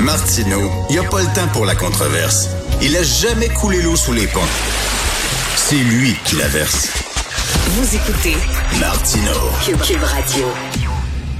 [0.00, 2.48] Martineau, il n'y a pas le temps pour la controverse.
[2.80, 4.40] Il a jamais coulé l'eau sous les ponts.
[5.56, 6.92] C'est lui qui la verse.
[7.70, 8.36] Vous écoutez
[8.78, 9.76] Martineau.
[9.84, 10.46] Cube, Radio.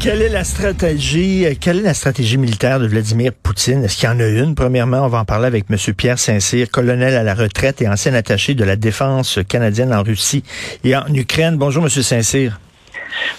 [0.00, 3.84] Quelle est la stratégie, euh, quelle est la stratégie militaire de Vladimir Poutine?
[3.84, 4.56] Est-ce qu'il y en a une?
[4.56, 5.76] Premièrement, on va en parler avec M.
[5.94, 10.42] Pierre Saint-Cyr, colonel à la retraite et ancien attaché de la défense canadienne en Russie
[10.82, 11.56] et en Ukraine.
[11.56, 11.90] Bonjour, M.
[11.90, 12.58] Saint-Cyr.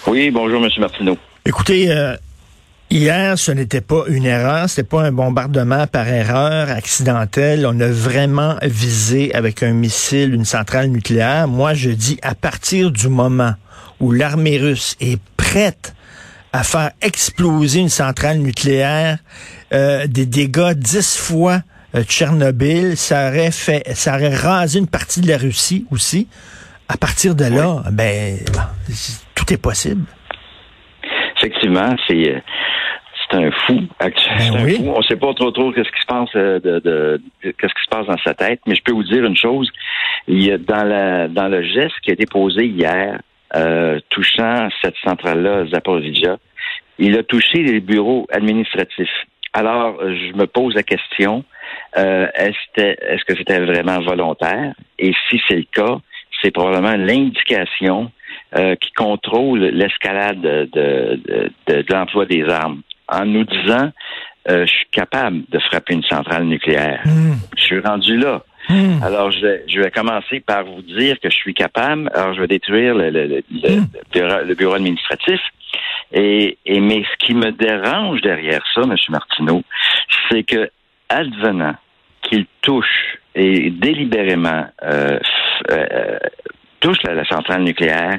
[0.06, 0.70] Oui, bonjour, M.
[0.78, 1.18] Martineau.
[1.44, 2.16] Écoutez, euh,
[2.92, 7.64] Hier, ce n'était pas une erreur, c'était pas un bombardement par erreur accidentel.
[7.64, 11.46] On a vraiment visé avec un missile une centrale nucléaire.
[11.46, 13.54] Moi, je dis à partir du moment
[14.00, 15.94] où l'armée russe est prête
[16.52, 19.18] à faire exploser une centrale nucléaire,
[19.72, 21.60] euh, des dégâts dix fois
[21.94, 26.26] euh, Tchernobyl, ça aurait fait, ça aurait rasé une partie de la Russie aussi.
[26.88, 28.36] À partir de là, ben,
[29.36, 30.02] tout est possible.
[31.36, 32.40] Effectivement, c'est euh,
[33.30, 33.80] c'est un fou.
[34.00, 34.92] C'est un fou.
[34.94, 37.84] On ne sait pas trop trop qu'est-ce qui se passe euh, de, de, qu'est-ce qui
[37.84, 39.70] se passe dans sa tête, mais je peux vous dire une chose.
[40.26, 43.20] Il y a dans la dans le geste qui a été posé hier,
[43.56, 46.38] euh, touchant cette centrale-là, Zaporizhia,
[46.98, 49.26] il a touché les bureaux administratifs.
[49.52, 51.44] Alors, je me pose la question
[51.96, 54.74] euh, est-ce, est-ce que c'était vraiment volontaire?
[54.98, 55.98] Et si c'est le cas,
[56.40, 58.12] c'est probablement l'indication
[58.56, 61.20] euh, qui contrôle l'escalade de, de,
[61.66, 63.90] de, de l'emploi des armes en nous disant
[64.48, 67.02] euh, je suis capable de frapper une centrale nucléaire.
[67.04, 67.34] Hmm.
[67.56, 68.42] Je suis rendu là.
[68.68, 69.02] Hmm.
[69.02, 72.10] Alors, je vais, je vais commencer par vous dire que je suis capable.
[72.14, 74.54] Alors, je vais détruire le, le, le, Hmm.
[74.54, 75.40] bureau, administratif.
[76.12, 78.94] Et, et, mais ce qui me dérange derrière ça, M.
[79.10, 79.62] Martineau,
[80.30, 80.70] c'est que,
[81.08, 81.74] advenant
[82.22, 85.18] qu'il touche et délibérément euh,
[85.70, 86.18] euh,
[86.80, 88.18] touche la, la, centrale nucléaire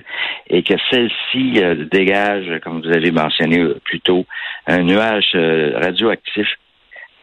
[0.50, 4.26] et que celle-ci euh, dégage, comme vous avez mentionné euh, plus tôt,
[4.68, 6.48] un nuage euh, radioactif,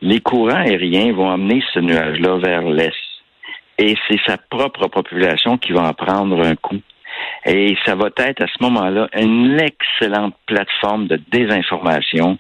[0.01, 2.93] les courants aériens vont amener ce nuage-là vers l'est.
[3.79, 6.81] Et c'est sa propre population qui va en prendre un coup.
[7.47, 12.39] Et ça va être à ce moment-là une excellente plateforme de désinformation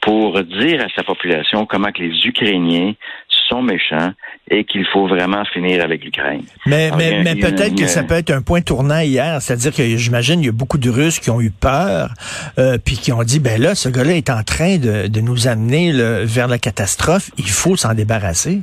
[0.00, 2.92] pour dire à sa population comment que les Ukrainiens
[3.28, 4.12] sont méchants
[4.48, 6.42] et qu'il faut vraiment finir avec l'Ukraine.
[6.66, 9.84] Mais, Alors, mais, mais peut-être que ça peut être un point tournant hier, c'est-à-dire que
[9.96, 12.10] j'imagine il y a beaucoup de Russes qui ont eu peur,
[12.58, 15.48] euh, puis qui ont dit ben là, ce gars-là est en train de, de nous
[15.48, 18.62] amener là, vers la catastrophe, il faut s'en débarrasser.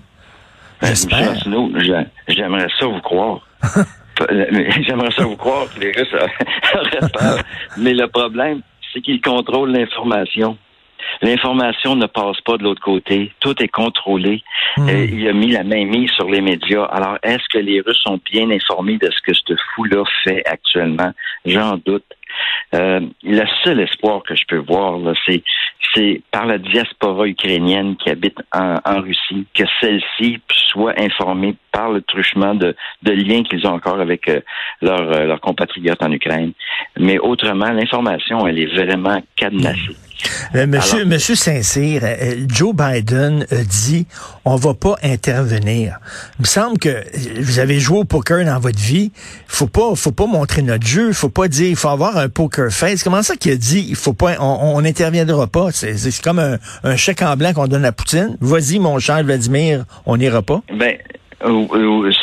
[0.81, 1.35] J'espère.
[2.27, 3.45] J'aimerais ça vous croire.
[4.87, 6.13] J'aimerais ça vous croire que les Russes
[6.75, 7.39] auraient peur.
[7.77, 8.61] Mais le problème,
[8.93, 10.57] c'est qu'ils contrôlent l'information.
[11.23, 13.31] L'information ne passe pas de l'autre côté.
[13.39, 14.43] Tout est contrôlé.
[14.77, 14.89] Mmh.
[14.89, 16.83] Euh, il a mis la main mise sur les médias.
[16.83, 21.11] Alors, est-ce que les Russes sont bien informés de ce que ce fou-là fait actuellement?
[21.45, 22.03] J'en doute.
[22.73, 25.43] Euh, le seul espoir que je peux voir, c'est,
[25.93, 31.91] c'est par la diaspora ukrainienne qui habite en, en Russie, que celle-ci soit informée par
[31.91, 34.41] le truchement de, de liens qu'ils ont encore avec euh,
[34.81, 36.53] leurs euh, leur compatriotes en Ukraine.
[36.97, 39.95] Mais autrement, l'information, elle est vraiment cadenassée.
[40.55, 44.05] Euh, monsieur, Alors, monsieur Saint-Cyr, euh, Joe Biden a dit
[44.45, 45.99] on va pas intervenir.
[46.39, 47.03] Il me semble que
[47.41, 49.11] vous avez joué au poker dans votre vie.
[49.47, 51.13] Faut pas, faut pas montrer notre jeu.
[51.13, 53.03] Faut pas dire il faut avoir un poker face.
[53.03, 55.69] Comment ça qu'il a dit il faut pas, on n'interviendra pas?
[55.71, 58.37] C'est comme un, un, chèque en blanc qu'on donne à Poutine.
[58.41, 60.61] Vas-y mon cher Vladimir, on n'ira pas.
[60.77, 60.97] Ben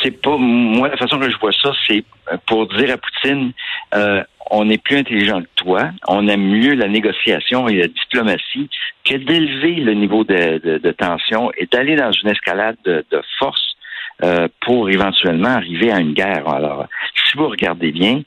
[0.02, 2.04] c'est pas moi la façon que je vois ça, c'est
[2.46, 3.52] pour dire à Poutine
[3.94, 8.68] euh, on est plus intelligent que toi, on aime mieux la négociation et la diplomatie
[9.04, 13.22] que d'élever le niveau de, de, de tension et d'aller dans une escalade de, de
[13.38, 13.76] force
[14.22, 16.48] euh, pour éventuellement arriver à une guerre.
[16.48, 18.22] Alors, si vous regardez bien,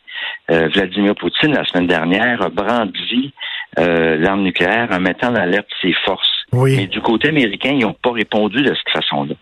[0.49, 3.33] euh, Vladimir Poutine, la semaine dernière, a brandi
[3.77, 6.45] euh, l'arme nucléaire en mettant en alerte ses forces.
[6.51, 6.77] Oui.
[6.77, 9.35] Mais du côté américain, ils n'ont pas répondu de cette façon-là.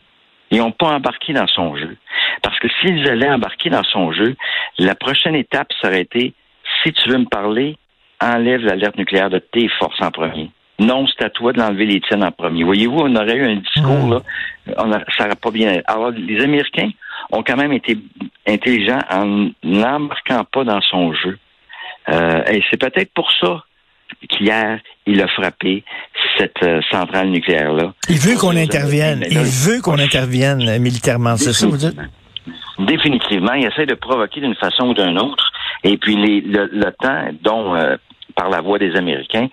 [0.52, 1.98] Ils n'ont pas embarqué dans son jeu.
[2.44, 4.36] Parce que s'ils allaient embarquer dans son jeu,
[4.78, 6.34] la prochaine étape serait été
[6.84, 7.78] si tu veux me parler,
[8.22, 10.52] enlève l'alerte nucléaire de tes forces en premier.
[10.80, 12.64] Non, c'est à toi de l'enlever les tiennes en premier.
[12.64, 14.22] Voyez-vous, on aurait eu un discours, là,
[14.78, 15.82] on a, ça n'aurait pas bien.
[15.86, 16.90] Alors, les Américains
[17.32, 17.98] ont quand même été
[18.48, 21.38] intelligents en n'embarquant pas dans son jeu.
[22.10, 23.64] Euh, et c'est peut-être pour ça
[24.30, 25.84] qu'hier, il a frappé
[26.38, 27.94] cette euh, centrale nucléaire-là.
[28.10, 29.24] Il veut qu'on intervienne.
[29.30, 31.98] Il veut qu'on intervienne militairement, c'est ça, vous dites?
[32.80, 33.54] Définitivement.
[33.54, 35.52] Il essaie de provoquer d'une façon ou d'une autre.
[35.84, 37.96] Et puis les, le, le, temps dont, euh,
[38.36, 39.48] par la voix des Américains,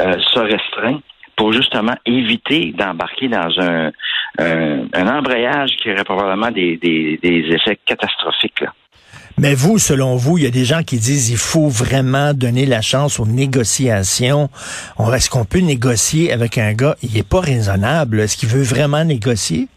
[0.00, 1.00] euh, se restreint
[1.36, 3.90] pour justement éviter d'embarquer dans un,
[4.38, 8.35] un, un, embrayage qui aurait probablement des, des, des effets catastrophiques.
[9.38, 12.64] Mais vous, selon vous, il y a des gens qui disent il faut vraiment donner
[12.64, 14.48] la chance aux négociations.
[15.14, 16.96] Est-ce qu'on peut négocier avec un gars?
[17.02, 18.20] Il est pas raisonnable.
[18.20, 19.68] Est-ce qu'il veut vraiment négocier?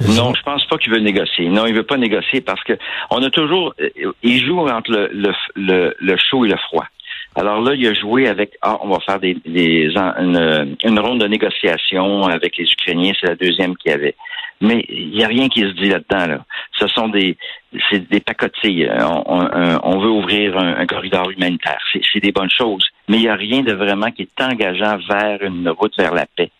[0.00, 1.48] Non, je pense pas qu'il veut négocier.
[1.48, 2.74] Non, il veut pas négocier parce que
[3.10, 3.88] on a toujours, euh,
[4.22, 6.84] il joue entre le, le, le, chaud et le froid.
[7.36, 11.20] Alors là, il a joué avec, ah, on va faire des, des une, une, ronde
[11.20, 14.16] de négociation avec les Ukrainiens, c'est la deuxième qu'il y avait.
[14.62, 16.26] Mais il n'y a rien qui se dit là-dedans.
[16.26, 16.44] Là.
[16.78, 17.36] Ce sont des,
[17.90, 18.90] c'est des pacotilles.
[19.00, 19.48] On,
[19.82, 21.78] on, veut ouvrir un, corridor humanitaire.
[21.92, 22.86] C'est des bonnes choses.
[23.08, 26.24] Mais il n'y a rien de vraiment qui est engageant vers une route vers la
[26.24, 26.50] paix.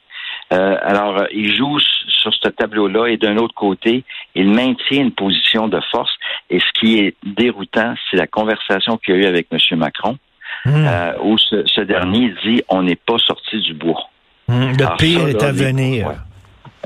[0.53, 5.13] Euh, alors, euh, il joue sur ce tableau-là et d'un autre côté, il maintient une
[5.13, 6.13] position de force.
[6.51, 9.79] Et ce qui est déroutant, c'est la conversation qu'il y a eu avec M.
[9.79, 10.19] Macron,
[10.65, 10.87] hmm.
[10.87, 14.09] euh, où ce, dernier dit on n'est pas sorti du bois.
[14.49, 14.73] Hmm.
[14.73, 16.13] Le pire est à venir.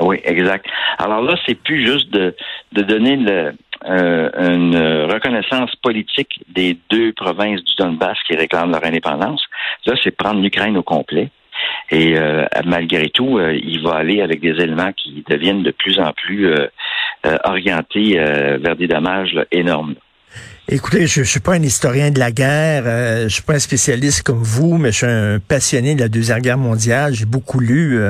[0.00, 0.66] Oui, exact.
[0.98, 2.34] Alors là, c'est plus juste de,
[2.72, 3.52] de donner le,
[3.86, 4.76] une
[5.12, 9.42] reconnaissance politique des deux provinces du Donbass qui réclament leur indépendance.
[9.86, 11.30] Là, c'est prendre l'Ukraine au complet.
[11.90, 15.98] Et euh, malgré tout, euh, il va aller avec des éléments qui deviennent de plus
[15.98, 16.68] en plus euh,
[17.44, 18.14] orientés
[18.60, 19.94] vers des dommages énormes.
[20.72, 22.84] Écoutez, je, je suis pas un historien de la guerre,
[23.24, 26.38] je suis pas un spécialiste comme vous, mais je suis un passionné de la deuxième
[26.38, 27.12] guerre mondiale.
[27.12, 28.00] J'ai beaucoup lu.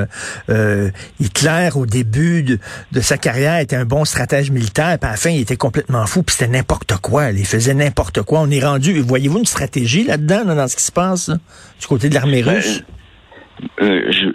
[1.19, 2.43] Hitler, au début
[2.91, 6.05] de, sa carrière, était un bon stratège militaire, puis à la fin, il était complètement
[6.05, 7.31] fou, puis c'était n'importe quoi.
[7.31, 8.41] Il faisait n'importe quoi.
[8.41, 8.99] On est rendu.
[9.01, 11.31] Voyez-vous une stratégie là-dedans, dans ce qui se passe
[11.79, 12.83] du côté de l'armée ben, russe?
[13.81, 14.27] Euh, je,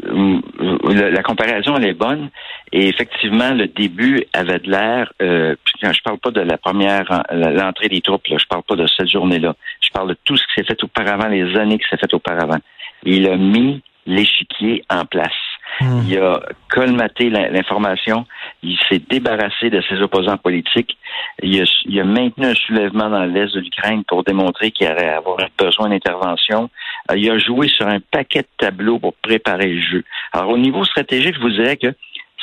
[1.10, 2.30] la, comparaison elle est bonne
[2.72, 5.12] et effectivement le début avait de l'air.
[5.20, 8.86] Euh, je parle pas de la première l'entrée des troupes, là, je parle pas de
[8.86, 9.54] cette journée-là.
[9.80, 12.58] Je parle de tout ce qui s'est fait auparavant, les années qui s'est fait auparavant.
[13.04, 15.32] Il a mis l'échiquier en place.
[15.80, 16.00] Hmm.
[16.06, 16.40] Il a
[16.70, 18.26] colmaté l'information.
[18.62, 20.96] Il s'est débarrassé de ses opposants politiques.
[21.42, 21.60] Il
[22.00, 26.70] a, maintenu un soulèvement dans l'est de l'Ukraine pour démontrer qu'il allait avoir besoin d'intervention.
[27.10, 30.04] Euh, il a joué sur un paquet de tableaux pour préparer le jeu.
[30.32, 31.94] Alors, au niveau stratégique, je vous dirais que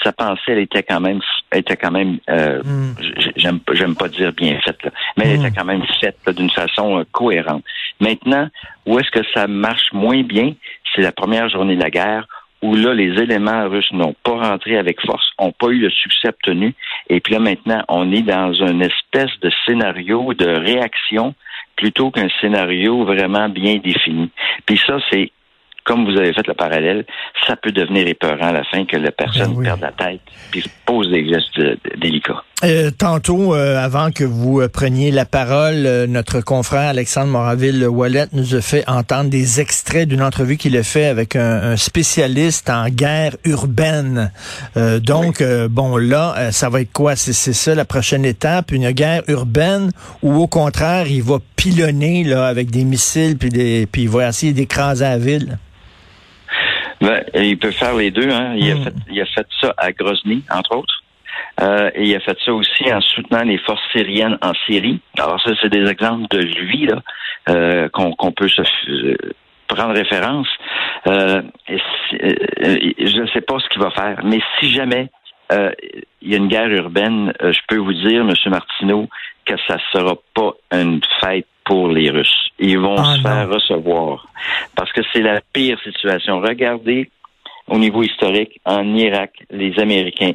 [0.04, 1.22] sa pensée, elle était quand même,
[1.54, 2.96] était quand même, euh, hmm.
[3.38, 4.80] j'aime, j'aime pas dire bien faite,
[5.18, 5.46] mais elle hmm.
[5.46, 7.64] était quand même faite d'une façon euh, cohérente.
[8.00, 8.50] Maintenant,
[8.86, 10.54] où est-ce que ça marche moins bien,
[10.94, 12.28] c'est la première journée de la guerre
[12.64, 16.30] où là, les éléments russes n'ont pas rentré avec force, n'ont pas eu le succès
[16.30, 16.74] obtenu.
[17.10, 21.36] Et puis là, maintenant, on est dans une espèce de scénario de réaction
[21.76, 24.32] plutôt qu'un scénario vraiment bien défini.
[24.66, 25.32] Puis ça, c'est
[25.84, 27.06] comme vous avez fait le parallèle,
[27.46, 30.64] ça peut devenir épeurant à la fin que la personne ben perde la tête puis
[30.86, 31.60] pose des gestes
[31.98, 32.46] délicats.
[32.64, 38.56] Euh, tantôt, euh, avant que vous euh, preniez la parole, notre confrère Alexandre Moraville-Wallet nous
[38.56, 43.36] a fait entendre des extraits d'une entrevue qu'il a fait avec un, spécialiste en guerre
[43.44, 44.32] urbaine.
[44.76, 47.16] donc, bon, là, ça va être quoi?
[47.16, 52.48] C'est ça la prochaine étape, une guerre urbaine ou au contraire, il va pilonner là,
[52.48, 55.58] avec des missiles puis, des, puis il va essayer d'écraser la ville?
[57.02, 58.30] Ben, il peut faire les deux.
[58.30, 58.56] Hein.
[58.56, 58.84] Il, a hmm.
[58.84, 61.03] fait, il a fait ça à Grozny, entre autres.
[61.62, 65.00] Euh, et il a fait ça aussi en soutenant les forces syriennes en Syrie.
[65.18, 67.02] Alors ça, c'est des exemples de lui là
[67.50, 69.16] euh, qu'on peut se euh,
[69.68, 70.48] prendre référence.
[71.08, 75.10] Euh, je ne sais pas ce qu'il va faire, mais si jamais
[76.22, 78.34] il y a une guerre urbaine, je peux vous dire, M.
[78.48, 79.08] Martineau,
[79.46, 82.50] que ça sera pas une fête pour les Russes.
[82.58, 84.26] Ils vont ah, se faire recevoir
[84.76, 86.40] parce que c'est la pire situation.
[86.40, 87.12] Regardez
[87.68, 90.34] au niveau historique en Irak, les Américains.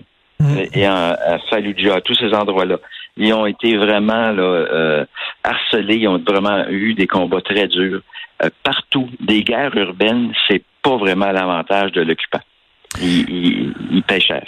[0.73, 2.78] Et en, à Fallujah, tous ces endroits-là,
[3.16, 5.04] ils ont été vraiment là, euh,
[5.42, 8.02] harcelés, ils ont vraiment eu des combats très durs.
[8.45, 12.40] Euh, partout, des guerres urbaines, c'est pas vraiment l'avantage de l'occupant.
[13.00, 14.45] Il, il, il paie cher.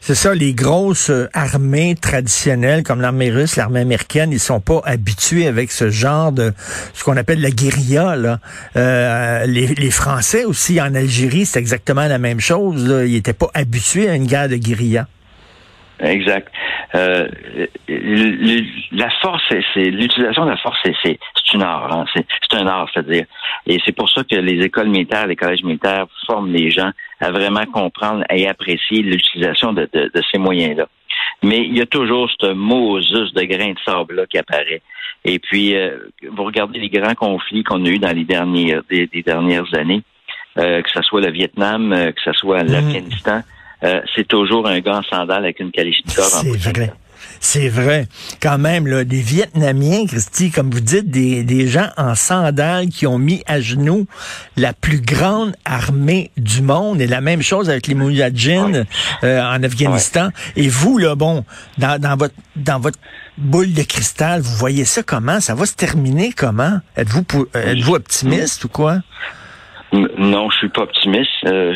[0.00, 4.80] C'est ça, les grosses euh, armées traditionnelles comme l'armée russe, l'armée américaine, ils sont pas
[4.84, 6.52] habitués avec ce genre de
[6.92, 8.16] ce qu'on appelle la guérilla.
[8.16, 8.40] Là.
[8.76, 12.88] Euh, les, Français aussi en Algérie, c'est exactement la même chose.
[12.88, 13.04] Là.
[13.04, 15.06] Ils n'étaient pas habitués à une guerre de guérilla.
[16.00, 16.48] Exact.
[16.94, 17.28] Euh,
[17.88, 21.18] la force, c'est l'utilisation de la force, c'est
[21.54, 21.92] une art.
[21.92, 22.04] Hein.
[22.14, 23.24] C'est un art, c'est-à-dire.
[23.66, 27.30] Et c'est pour ça que les écoles militaires, les collèges militaires forment les gens à
[27.30, 29.88] vraiment comprendre et apprécier l'utilisation de,
[30.30, 30.86] ces moyens-là.
[31.42, 34.82] Mais il y a toujours ce Moses de grain de sable-là qui apparaît.
[35.24, 35.98] Et puis, euh,
[36.30, 40.02] vous regardez les grands conflits qu'on a eus dans les dernières, des, dernières années,
[40.58, 43.42] euh, que ce soit le Vietnam, euh, que ce soit mm.
[43.82, 46.92] l'Afghanistan, c'est toujours un gars en sandales avec une Kalachnikov C'est vrai.
[47.44, 48.06] C'est vrai.
[48.40, 53.06] Quand même, là, des Vietnamiens, Christy, comme vous dites, des, des gens en sandales qui
[53.06, 54.06] ont mis à genoux
[54.56, 57.00] la plus grande armée du monde.
[57.00, 58.84] Et la même chose avec les Mouyadjins
[59.24, 60.28] euh, en Afghanistan.
[60.54, 61.44] Et vous, là, bon,
[61.78, 62.98] dans, dans, votre, dans votre
[63.36, 65.40] boule de cristal, vous voyez ça comment?
[65.40, 66.78] Ça va se terminer comment?
[66.96, 67.24] Êtes-vous
[67.54, 68.98] êtes-vous optimiste ou quoi?
[69.92, 71.30] Non, je suis pas optimiste.
[71.44, 71.72] Euh,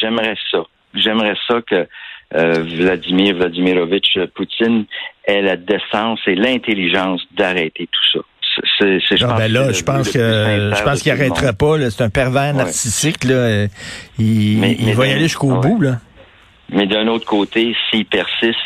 [0.00, 0.58] j'aimerais ça.
[0.96, 1.86] J'aimerais ça que
[2.34, 4.84] euh, Vladimir Vladimirovitch Poutine
[5.24, 8.24] ait la décence et l'intelligence d'arrêter tout ça.
[8.78, 11.90] C'est, je ah, ben là, je pense que je pense qu'il arrêtera pas.
[11.90, 13.24] C'est un pervers narcissique.
[13.24, 13.66] Là.
[14.18, 15.82] Il, il va y aller jusqu'au bout.
[15.82, 16.00] Là.
[16.70, 18.56] Mais d'un autre côté, s'il persiste,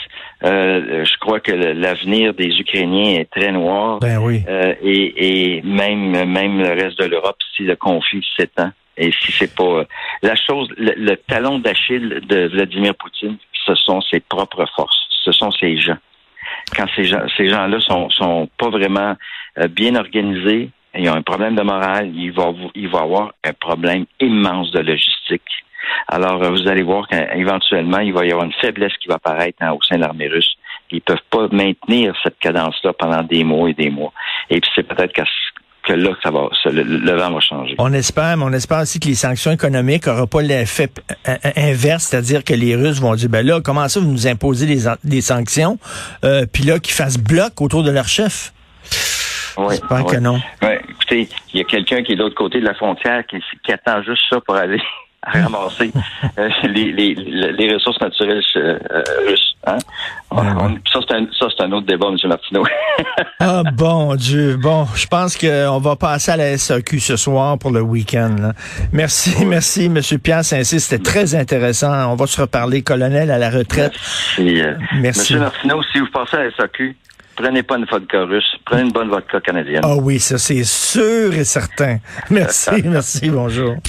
[0.43, 3.99] euh, je crois que l'avenir des Ukrainiens est très noir.
[3.99, 4.43] Ben oui.
[4.49, 8.71] Euh, et, et même même le reste de l'Europe si le conflit s'étend
[9.01, 9.85] et si c'est pas
[10.23, 15.51] la chose, le, talon d'Achille de Vladimir Poutine, ce sont ses propres forces, ce sont
[15.51, 15.97] ses gens.
[16.77, 19.17] Quand ces gens, ces gens-là sont sont pas vraiment
[19.59, 23.53] euh, bien organisés, ils ont un problème de morale, il va il va avoir un
[23.55, 25.51] problème immense de logistique.
[26.09, 29.59] Alors, euh, vous allez voir qu'éventuellement, il va y avoir une faiblesse qui va apparaître
[29.63, 30.57] hein, au sein de l'armée russe.
[30.91, 34.13] Ils ne peuvent pas maintenir cette cadence-là pendant des mois et des mois.
[34.51, 35.15] Et puis, c'est peut-être
[35.83, 37.75] que là, ça va, le, vent va changer.
[37.79, 40.91] On espère, mais on espère aussi que les sanctions économiques n'auront pas l'effet
[41.29, 44.27] euh, euh, inverse, c'est-à-dire que les Russes vont dire, ben là, comment ça vous nous
[44.27, 45.79] imposez des, sanctions,
[46.53, 48.53] puis là, qu'ils fassent bloc autour de leur chef?
[49.57, 50.41] Oui, J'espère que non.
[50.63, 53.73] écoutez, il y a quelqu'un qui est de l'autre côté de la frontière qui, qui
[53.73, 54.81] attend juste ça pour aller
[55.23, 55.93] ramasser
[56.39, 58.79] euh, les, les, les, ressources naturelles euh,
[59.27, 59.55] russes.
[59.67, 59.77] Hein?
[60.91, 62.17] ça, c'est un, un, autre débat, M.
[62.29, 62.65] Martineau.
[63.41, 64.57] ah, bon Dieu.
[64.57, 68.53] Bon, je pense qu'on va passer à la SAQ ce soir pour le week-end.
[68.93, 70.01] Merci, merci, M.
[70.23, 70.81] Pierre Saint-Cyr.
[70.81, 72.13] C'était très intéressant.
[72.13, 73.93] On va se reparler, colonel, à la retraite.
[74.39, 74.63] Merci.
[74.63, 75.35] Euh, merci.
[75.35, 75.41] M.
[75.41, 76.97] Martineau, si vous passez à la SAQ,
[77.37, 79.83] prenez pas une vodka russe, prenez une bonne vodka canadienne.
[79.85, 81.99] Ah oui, ça c'est sûr et certain.
[82.31, 83.77] Merci, merci, bonjour.